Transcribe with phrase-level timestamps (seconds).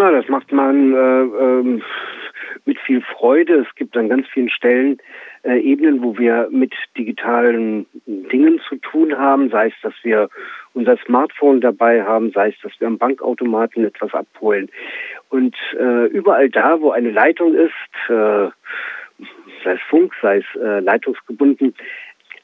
[0.00, 1.82] Ja, das macht man äh, ähm,
[2.64, 3.66] mit viel Freude.
[3.68, 4.96] Es gibt an ganz vielen Stellen
[5.42, 10.30] äh, Ebenen, wo wir mit digitalen Dingen zu tun haben, sei es, dass wir
[10.72, 14.70] unser Smartphone dabei haben, sei es, dass wir am Bankautomaten etwas abholen.
[15.28, 18.48] Und äh, überall da, wo eine Leitung ist, äh,
[19.62, 21.74] sei es Funk, sei es äh, leitungsgebunden,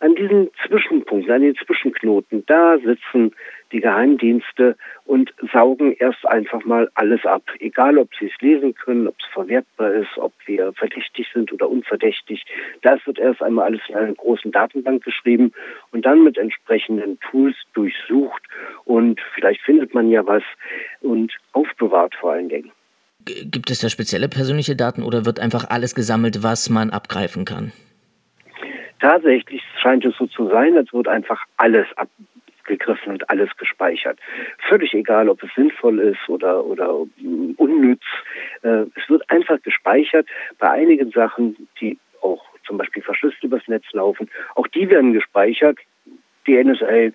[0.00, 3.32] an diesen Zwischenpunkten, an den Zwischenknoten, da sitzen
[3.72, 7.42] die Geheimdienste und saugen erst einfach mal alles ab.
[7.58, 11.68] Egal, ob sie es lesen können, ob es verwertbar ist, ob wir verdächtig sind oder
[11.68, 12.44] unverdächtig.
[12.82, 15.52] Das wird erst einmal alles in einer großen Datenbank geschrieben
[15.90, 18.42] und dann mit entsprechenden Tools durchsucht
[18.84, 20.42] und vielleicht findet man ja was
[21.00, 22.70] und aufbewahrt vor allen Dingen.
[23.24, 27.72] Gibt es da spezielle persönliche Daten oder wird einfach alles gesammelt, was man abgreifen kann?
[29.06, 34.18] Tatsächlich scheint es so zu sein, als wird einfach alles abgegriffen und alles gespeichert.
[34.68, 36.92] Völlig egal, ob es sinnvoll ist oder, oder
[37.56, 38.02] unnütz.
[38.62, 40.26] Äh, es wird einfach gespeichert.
[40.58, 45.78] Bei einigen Sachen, die auch zum Beispiel verschlüsselt übers Netz laufen, auch die werden gespeichert.
[46.48, 47.12] Die NSA äh,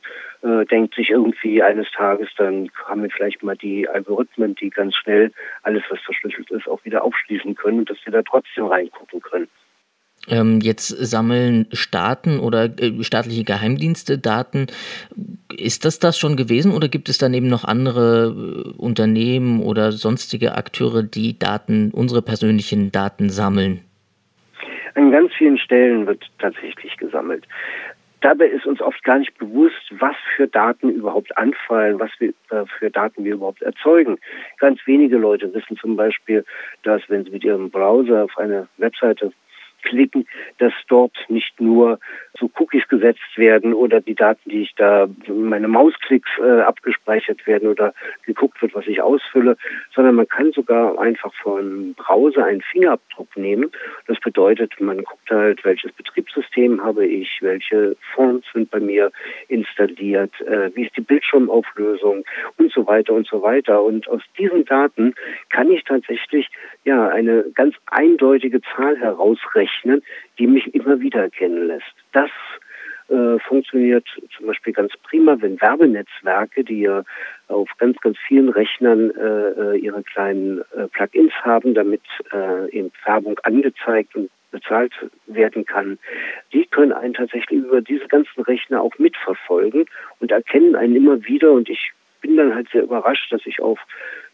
[0.72, 5.34] denkt sich irgendwie eines Tages, dann haben wir vielleicht mal die Algorithmen, die ganz schnell
[5.64, 9.50] alles, was verschlüsselt ist, auch wieder aufschließen können und dass wir da trotzdem reingucken können.
[10.30, 14.68] Ähm, jetzt sammeln Staaten oder äh, staatliche Geheimdienste Daten.
[15.58, 20.56] Ist das das schon gewesen oder gibt es daneben noch andere äh, Unternehmen oder sonstige
[20.56, 23.82] Akteure, die Daten, unsere persönlichen Daten sammeln?
[24.94, 27.48] An ganz vielen Stellen wird tatsächlich gesammelt.
[28.22, 32.66] Dabei ist uns oft gar nicht bewusst, was für Daten überhaupt anfallen, was wir, äh,
[32.78, 34.20] für Daten wir überhaupt erzeugen.
[34.60, 36.46] Ganz wenige Leute wissen zum Beispiel,
[36.84, 39.32] dass wenn sie mit ihrem Browser auf eine Webseite
[39.84, 42.00] klicken, dass dort nicht nur
[42.40, 47.70] so Cookies gesetzt werden oder die Daten, die ich da, meine Mausklicks äh, abgespeichert werden
[47.70, 47.94] oder
[48.26, 49.58] geguckt wird, was ich ausfülle,
[49.94, 53.72] sondern man kann sogar einfach von Browser einen Fingerabdruck nehmen.
[54.08, 59.12] Das bedeutet, man guckt halt, welches Betriebssystem habe ich, welche Fonts sind bei mir
[59.48, 62.24] installiert, äh, wie ist die Bildschirmauflösung
[62.58, 63.84] und so weiter und so weiter.
[63.84, 65.14] Und aus diesen Daten
[65.50, 66.50] kann ich tatsächlich
[66.86, 69.71] ja eine ganz eindeutige Zahl herausrechnen,
[70.38, 71.94] die mich immer wieder erkennen lässt.
[72.12, 72.30] Das
[73.10, 74.06] äh, funktioniert
[74.38, 77.04] zum Beispiel ganz prima, wenn Werbenetzwerke, die ja
[77.48, 82.92] auf ganz, ganz vielen Rechnern äh, äh ihre kleinen äh, Plugins haben, damit äh, eben
[83.06, 84.94] Werbung angezeigt und bezahlt
[85.28, 85.98] werden kann,
[86.54, 89.86] die können einen tatsächlich über diese ganzen Rechner auch mitverfolgen
[90.20, 91.52] und erkennen einen immer wieder.
[91.52, 93.80] Und ich bin dann halt sehr überrascht, dass ich auf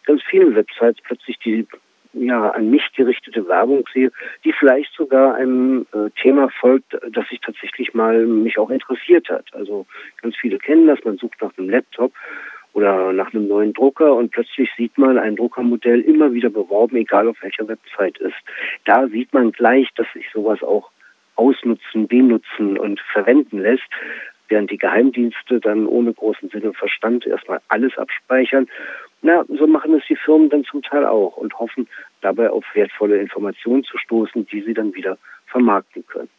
[0.05, 1.67] ganz vielen Websites plötzlich die
[2.13, 4.11] ja, an mich gerichtete Werbung sehe,
[4.43, 9.45] die vielleicht sogar einem äh, Thema folgt, das sich tatsächlich mal mich auch interessiert hat.
[9.53, 9.85] Also
[10.21, 12.13] ganz viele kennen das, man sucht nach einem Laptop
[12.73, 17.27] oder nach einem neuen Drucker und plötzlich sieht man ein Druckermodell immer wieder beworben, egal
[17.27, 18.35] auf welcher Website ist.
[18.85, 20.91] Da sieht man gleich, dass sich sowas auch
[21.35, 23.87] ausnutzen, benutzen und verwenden lässt
[24.47, 28.67] während die Geheimdienste dann ohne großen Sinn und Verstand erstmal alles abspeichern.
[29.21, 31.87] Na, so machen es die Firmen dann zum Teil auch und hoffen
[32.21, 36.29] dabei auf wertvolle Informationen zu stoßen, die sie dann wieder vermarkten können.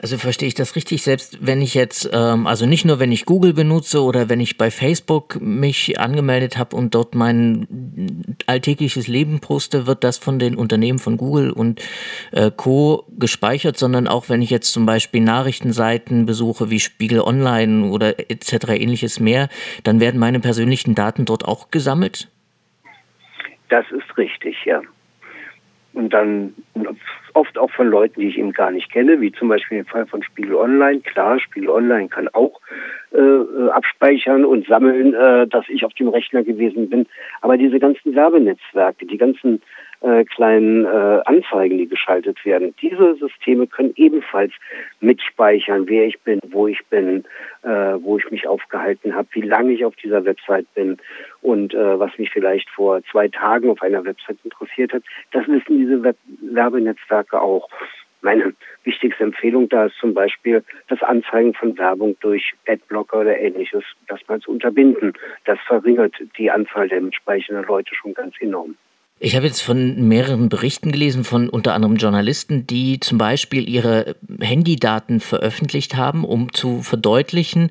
[0.00, 3.24] Also verstehe ich das richtig, selbst wenn ich jetzt, ähm, also nicht nur wenn ich
[3.24, 9.40] Google benutze oder wenn ich bei Facebook mich angemeldet habe und dort mein alltägliches Leben
[9.40, 11.82] poste, wird das von den Unternehmen von Google und
[12.30, 13.06] äh, Co.
[13.18, 18.68] gespeichert, sondern auch wenn ich jetzt zum Beispiel Nachrichtenseiten besuche wie Spiegel Online oder etc.
[18.68, 19.48] ähnliches mehr,
[19.82, 22.28] dann werden meine persönlichen Daten dort auch gesammelt?
[23.68, 24.80] Das ist richtig, ja
[25.98, 26.54] und dann
[27.34, 30.06] oft auch von Leuten, die ich eben gar nicht kenne, wie zum Beispiel im Fall
[30.06, 31.00] von Spiegel Online.
[31.00, 32.60] Klar, Spiegel Online kann auch
[33.12, 37.06] äh, äh, abspeichern und sammeln, äh, dass ich auf dem Rechner gewesen bin.
[37.40, 39.60] Aber diese ganzen Werbenetzwerke, die ganzen
[40.00, 42.74] äh, kleinen äh, Anzeigen, die geschaltet werden.
[42.80, 44.52] Diese Systeme können ebenfalls
[45.00, 47.24] mitspeichern, wer ich bin, wo ich bin,
[47.62, 50.98] äh, wo ich mich aufgehalten habe, wie lange ich auf dieser Website bin
[51.42, 55.02] und äh, was mich vielleicht vor zwei Tagen auf einer Website interessiert hat.
[55.32, 57.68] Das wissen diese Web Werbenetzwerke auch.
[58.20, 58.52] Meine
[58.82, 64.20] wichtigste Empfehlung da ist zum Beispiel das Anzeigen von Werbung durch Adblocker oder ähnliches, das
[64.26, 65.12] mal zu unterbinden.
[65.44, 68.76] Das verringert die Anzahl der mitspeichernden Leute schon ganz enorm.
[69.20, 74.14] Ich habe jetzt von mehreren Berichten gelesen, von unter anderem Journalisten, die zum Beispiel ihre
[74.40, 77.70] Handydaten veröffentlicht haben, um zu verdeutlichen,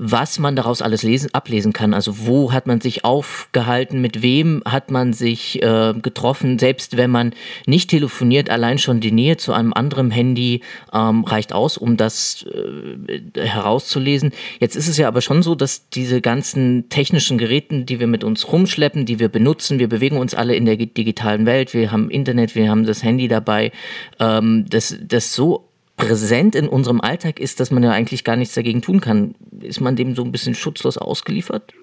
[0.00, 1.92] was man daraus alles lesen, ablesen kann.
[1.92, 7.10] Also wo hat man sich aufgehalten, mit wem hat man sich äh, getroffen, selbst wenn
[7.10, 7.34] man
[7.66, 10.62] nicht telefoniert, allein schon die Nähe zu einem anderen Handy
[10.92, 14.30] ähm, reicht aus, um das äh, herauszulesen.
[14.60, 18.22] Jetzt ist es ja aber schon so, dass diese ganzen technischen Geräten, die wir mit
[18.22, 22.08] uns rumschleppen, die wir benutzen, wir bewegen uns alle in der digitalen Welt, wir haben
[22.08, 23.72] Internet, wir haben das Handy dabei,
[24.20, 25.67] ähm, das, das so
[25.98, 29.34] präsent in unserem Alltag ist, dass man ja eigentlich gar nichts dagegen tun kann.
[29.60, 31.74] Ist man dem so ein bisschen schutzlos ausgeliefert?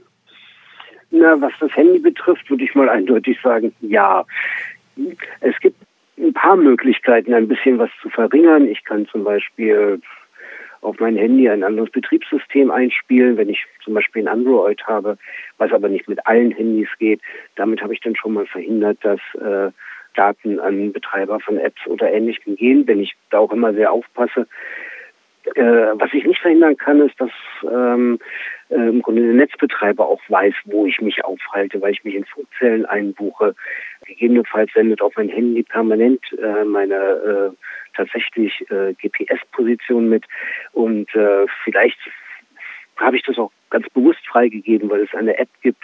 [1.12, 4.26] Na, was das Handy betrifft, würde ich mal eindeutig sagen, ja.
[5.42, 5.78] Es gibt
[6.18, 8.68] ein paar Möglichkeiten, ein bisschen was zu verringern.
[8.68, 10.02] Ich kann zum Beispiel
[10.82, 15.18] auf mein Handy ein anderes Betriebssystem einspielen, wenn ich zum Beispiel ein Android habe,
[15.58, 17.22] was aber nicht mit allen Handys geht.
[17.56, 19.72] Damit habe ich dann schon mal verhindert, dass äh,
[20.16, 24.48] Daten an Betreiber von Apps oder Ähnlichem gehen, wenn ich da auch immer sehr aufpasse.
[25.54, 27.30] Äh, was ich nicht verhindern kann, ist, dass
[27.64, 28.18] ähm,
[28.70, 32.26] äh, im Grunde der Netzbetreiber auch weiß, wo ich mich aufhalte, weil ich mich in
[32.26, 33.54] Funkzellen einbuche.
[34.06, 37.56] Gegebenenfalls sendet auf mein Handy permanent äh, meine äh,
[37.96, 40.26] tatsächlich äh, GPS-Position mit
[40.74, 42.00] und äh, vielleicht
[42.98, 45.84] habe ich das auch ganz bewusst freigegeben, weil es eine App gibt,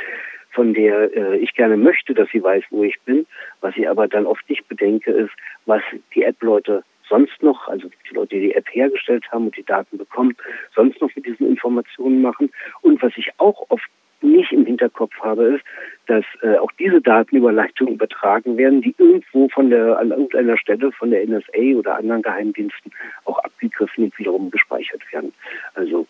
[0.52, 3.26] von der äh, ich gerne möchte, dass sie weiß, wo ich bin.
[3.62, 5.32] Was ich aber dann oft nicht bedenke, ist,
[5.66, 5.82] was
[6.14, 9.98] die App-Leute sonst noch, also die Leute, die die App hergestellt haben und die Daten
[9.98, 10.36] bekommen,
[10.74, 12.52] sonst noch mit diesen Informationen machen.
[12.82, 13.90] Und was ich auch oft
[14.22, 15.64] nicht im Hinterkopf habe, ist,
[16.08, 20.58] dass äh, auch diese Daten über Leitungen übertragen werden, die irgendwo von der an irgendeiner
[20.58, 22.92] Stelle von der NSA oder anderen Geheimdiensten
[23.26, 25.34] auch abgegriffen und wiederum gespeichert werden.
[25.76, 26.08] Also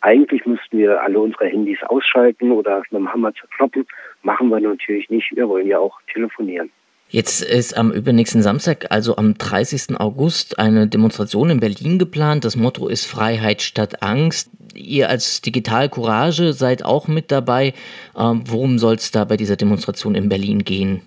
[0.00, 3.86] eigentlich müssten wir alle unsere Handys ausschalten oder mit dem Hammer zerkloppen.
[4.22, 5.34] Machen wir natürlich nicht.
[5.34, 6.70] Wir wollen ja auch telefonieren.
[7.10, 9.98] Jetzt ist am übernächsten Samstag, also am 30.
[9.98, 12.44] August, eine Demonstration in Berlin geplant.
[12.44, 14.50] Das Motto ist Freiheit statt Angst.
[14.74, 17.72] Ihr als Digital Courage seid auch mit dabei.
[18.16, 21.00] Ähm, worum soll es da bei dieser Demonstration in Berlin gehen?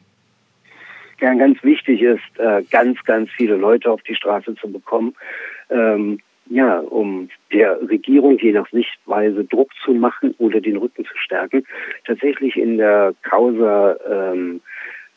[1.21, 5.13] Ja, ganz wichtig ist, äh, ganz, ganz viele Leute auf die Straße zu bekommen.
[5.69, 6.19] Ähm,
[6.51, 11.65] ja, um der Regierung je nach Sichtweise Druck zu machen oder den Rücken zu stärken.
[12.05, 14.61] Tatsächlich in der Causa ähm,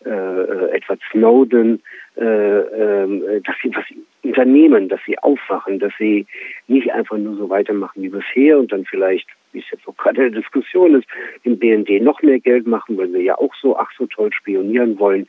[0.05, 1.83] äh, Edward Snowden,
[2.17, 3.85] äh, äh, dass sie was
[4.23, 6.27] unternehmen, dass sie aufwachen, dass sie
[6.69, 10.27] nicht einfach nur so weitermachen wie bisher und dann vielleicht, wie es jetzt auch gerade
[10.27, 11.09] in der Diskussion ist,
[11.45, 14.99] dem BND noch mehr Geld machen, weil wir ja auch so ach so toll spionieren
[15.01, 15.27] wollen.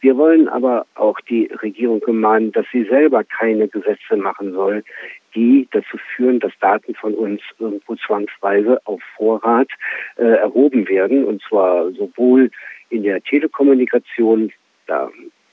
[0.00, 4.84] Wir wollen aber auch die Regierung gemahnen, dass sie selber keine Gesetze machen soll,
[5.34, 9.68] die dazu führen, dass Daten von uns irgendwo zwangsweise auf Vorrat
[10.16, 11.24] äh, erhoben werden.
[11.24, 12.50] Und zwar sowohl
[12.90, 14.52] in der Telekommunikation,
[14.86, 15.10] da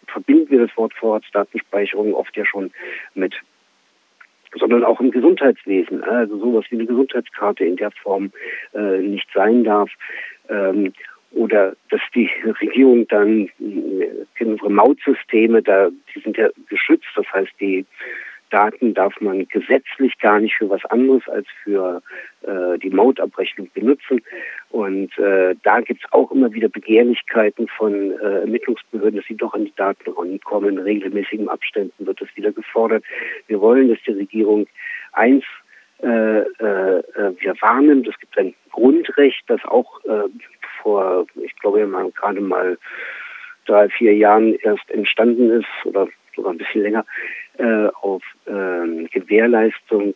[0.08, 2.72] verbinden wir das Wort Vorratsdatenspeicherung oft ja schon
[3.16, 3.34] mit
[4.56, 6.04] sondern auch im Gesundheitswesen.
[6.04, 8.32] Also sowas wie eine Gesundheitskarte in der Form
[8.74, 9.90] äh, nicht sein darf.
[10.48, 10.94] Ähm,
[11.34, 12.30] oder dass die
[12.62, 17.86] Regierung dann äh, unsere Mautsysteme, da die sind ja geschützt, das heißt die
[18.54, 22.04] Daten darf man gesetzlich gar nicht für was anderes als für
[22.44, 24.22] äh, die Mautabrechnung benutzen.
[24.70, 29.56] Und äh, da gibt es auch immer wieder Begehrlichkeiten von äh, Ermittlungsbehörden, dass sie doch
[29.56, 30.78] an die Daten rankommen.
[30.78, 33.04] In regelmäßigen Abständen wird das wieder gefordert.
[33.48, 34.68] Wir wollen, dass die Regierung
[35.14, 35.44] eins
[36.04, 38.08] äh, äh, äh wir wahrnimmt.
[38.08, 40.30] Es gibt ein Grundrecht, das auch äh,
[40.84, 41.80] vor, ich glaube,
[42.16, 42.78] gerade mal
[43.66, 47.06] drei, vier Jahren erst entstanden ist oder sogar ein bisschen länger,
[47.58, 50.14] äh, auf äh, Gewährleistung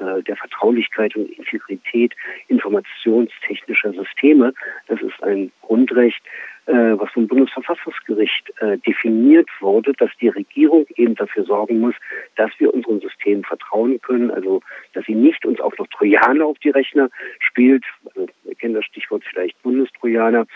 [0.00, 2.14] äh, der Vertraulichkeit und Integrität
[2.48, 4.54] informationstechnischer Systeme.
[4.86, 6.22] Das ist ein Grundrecht,
[6.66, 11.94] äh, was vom Bundesverfassungsgericht äh, definiert wurde, dass die Regierung eben dafür sorgen muss,
[12.36, 14.60] dass wir unseren Systemen vertrauen können, also
[14.92, 17.08] dass sie nicht uns auch noch Trojaner auf die Rechner
[17.40, 17.84] spielt.
[18.04, 20.46] Also, wir kennen das Stichwort vielleicht Bundestrojaner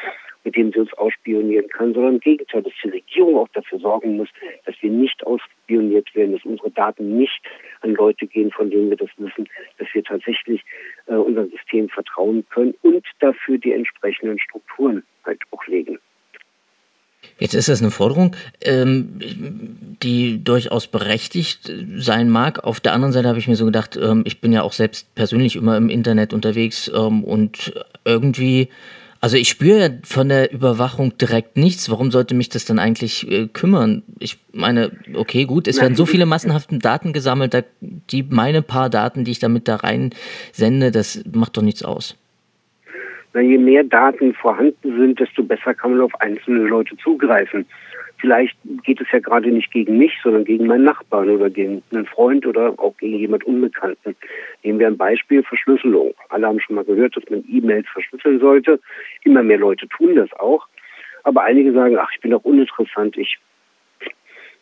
[0.45, 4.17] mit dem sie uns ausspionieren kann, sondern im Gegenteil, dass die Regierung auch dafür sorgen
[4.17, 4.29] muss,
[4.67, 7.41] dass wir nicht ausspioniert werden, dass unsere Daten nicht
[7.81, 10.63] an Leute gehen, von denen wir das wissen, dass wir tatsächlich
[11.07, 15.99] äh, unserem System vertrauen können und dafür die entsprechenden Strukturen halt auch legen.
[17.39, 19.19] Jetzt ist das eine Forderung, ähm,
[20.03, 22.65] die durchaus berechtigt sein mag.
[22.65, 25.15] Auf der anderen Seite habe ich mir so gedacht, ähm, ich bin ja auch selbst
[25.15, 27.73] persönlich immer im Internet unterwegs ähm, und
[28.05, 28.69] irgendwie
[29.23, 31.88] also ich spüre von der Überwachung direkt nichts.
[31.88, 34.02] Warum sollte mich das dann eigentlich äh, kümmern?
[34.19, 38.91] Ich meine, okay, gut, es werden so viele massenhafte Daten gesammelt, da, die meine paar
[38.91, 40.11] Daten, die ich damit da rein
[40.50, 42.19] sende, das macht doch nichts aus.
[43.33, 47.64] Na, je mehr Daten vorhanden sind, desto besser kann man auf einzelne Leute zugreifen.
[48.23, 52.07] Vielleicht geht es ja gerade nicht gegen mich, sondern gegen meinen Nachbarn oder gegen einen
[52.07, 54.14] Freund oder auch gegen jemand Unbekannten.
[54.62, 56.14] Nehmen wir ein Beispiel Verschlüsselung.
[56.29, 58.81] Alle haben schon mal gehört, dass man E-Mails verschlüsseln sollte.
[59.25, 60.69] Immer mehr Leute tun das auch.
[61.25, 63.38] Aber einige sagen, ach, ich bin doch uninteressant, ich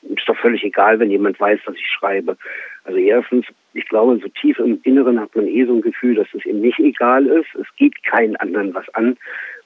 [0.02, 2.38] ist doch völlig egal, wenn jemand weiß, was ich schreibe.
[2.84, 6.28] Also erstens, ich glaube, so tief im Inneren hat man eh so ein Gefühl, dass
[6.32, 7.54] es ihm nicht egal ist.
[7.54, 9.18] Es geht keinen anderen was an,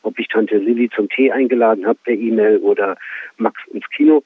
[0.04, 2.96] ob ich Tante Silly zum Tee eingeladen habe per E-Mail oder
[3.36, 4.22] Max ins Kino.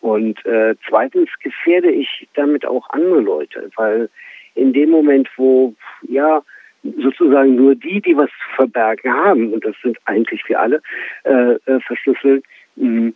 [0.00, 4.08] Und äh, zweitens gefährde ich damit auch andere Leute, weil
[4.54, 5.74] in dem Moment, wo
[6.08, 6.42] ja
[6.82, 10.82] sozusagen nur die, die was zu verbergen haben, und das sind eigentlich wir alle,
[11.24, 12.42] äh, äh, verschlüsseln,
[12.76, 13.12] mh,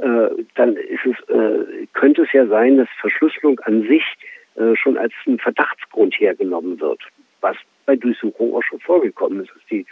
[0.00, 4.04] äh, dann ist es, äh, könnte es ja sein, dass Verschlüsselung an sich
[4.54, 7.00] äh, schon als ein Verdachtsgrund hergenommen wird,
[7.40, 7.56] was
[7.86, 9.84] bei Durchsuchungen auch schon vorgekommen ist, dass die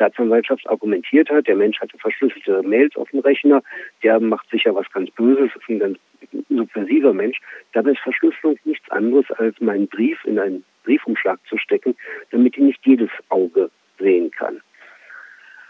[0.00, 3.62] Staatsanwaltschaft argumentiert hat, der Mensch hatte verschlüsselte Mails auf dem Rechner,
[4.02, 5.98] der macht sicher was ganz Böses, ist ein ganz
[6.48, 7.38] subversiver Mensch.
[7.72, 11.94] Dabei ist Verschlüsselung nichts anderes, als meinen Brief in einen Briefumschlag zu stecken,
[12.30, 14.62] damit ihn nicht jedes Auge sehen kann.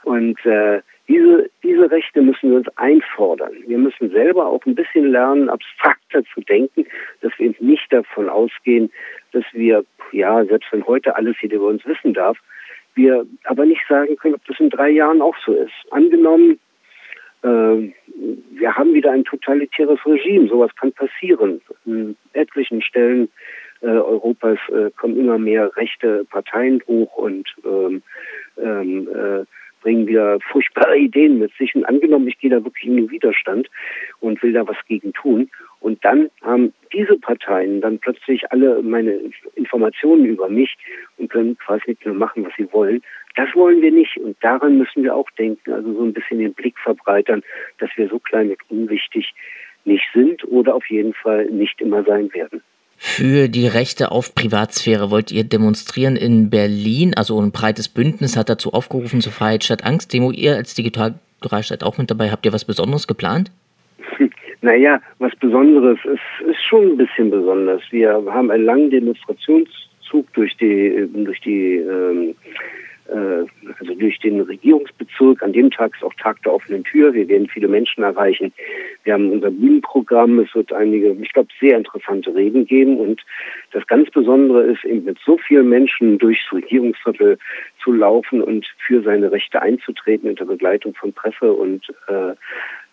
[0.05, 3.53] Und äh, diese, diese Rechte müssen wir uns einfordern.
[3.67, 6.87] Wir müssen selber auch ein bisschen lernen, abstrakter zu denken,
[7.21, 8.93] dass wir nicht davon ausgehen,
[9.33, 12.39] dass wir, ja, selbst wenn heute alles jeder über uns wissen darf,
[12.95, 15.73] wir aber nicht sagen können, ob das in drei Jahren auch so ist.
[15.91, 16.59] Angenommen,
[17.43, 21.61] äh, wir haben wieder ein totalitäres Regime, sowas kann passieren.
[21.87, 23.29] In etlichen Stellen
[23.81, 28.03] äh, Europas äh, kommen immer mehr rechte Parteien hoch und ähm,
[28.59, 29.45] ähm, äh,
[29.83, 31.75] bringen wieder furchtbare Ideen mit sich.
[31.75, 33.69] Und angenommen, ich gehe da wirklich in den Widerstand
[34.21, 35.51] und will da was gegen tun.
[35.81, 39.19] Und dann haben diese Parteien dann plötzlich alle meine
[39.55, 40.77] Informationen über mich
[41.17, 43.03] und können quasi nicht mehr machen, was sie wollen.
[43.37, 44.17] Das wollen wir nicht.
[44.19, 45.73] Und daran müssen wir auch denken.
[45.73, 47.43] Also so ein bisschen den Blick verbreitern,
[47.79, 49.33] dass wir so klein und unwichtig
[49.85, 52.63] nicht sind oder auf jeden Fall nicht immer sein werden.
[53.03, 57.15] Für die Rechte auf Privatsphäre wollt ihr demonstrieren in Berlin.
[57.17, 60.13] Also ein breites Bündnis hat dazu aufgerufen zur Freiheit statt Angst.
[60.13, 62.31] Demo, ihr als Digitalreichstadt auch mit dabei.
[62.31, 63.51] Habt ihr was Besonderes geplant?
[64.63, 67.81] Naja, was Besonderes ist, ist schon ein bisschen besonders.
[67.91, 72.35] Wir haben einen langen Demonstrationszug durch die, durch die ähm, äh,
[73.11, 75.43] also durch den Regierungsbezirk.
[75.43, 77.13] An dem Tag ist auch Tag der offenen Tür.
[77.13, 78.53] Wir werden viele Menschen erreichen.
[79.05, 80.39] Wir haben unser Bühnenprogramm.
[80.41, 82.99] Es wird einige, ich glaube, sehr interessante Reden geben.
[82.99, 83.23] Und
[83.73, 87.39] das ganz Besondere ist eben mit so vielen Menschen durchs Regierungsviertel
[87.83, 92.35] zu laufen und für seine Rechte einzutreten unter Begleitung von Presse und äh,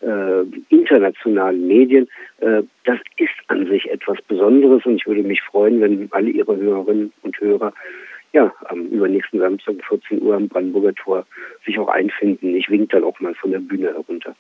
[0.01, 2.07] äh, internationalen Medien.
[2.39, 6.55] Äh, das ist an sich etwas Besonderes und ich würde mich freuen, wenn alle Ihre
[6.55, 7.74] Hörerinnen und Hörer
[8.34, 11.25] ja, am übernächsten Samstag um 14 Uhr am Brandenburger Tor
[11.65, 12.55] sich auch einfinden.
[12.55, 14.36] Ich wink dann auch mal von der Bühne herunter.